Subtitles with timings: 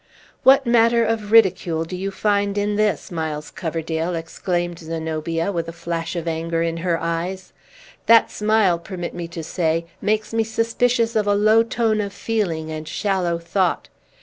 [0.41, 5.71] "What matter of ridicule do you find in this, Miles Coverdale?" exclaimed Zenobia, with a
[5.71, 7.53] flash of anger in her eyes.
[8.07, 12.71] "That smile, permit me to say, makes me suspicious of a low tone of feeling
[12.71, 13.89] and shallow thought.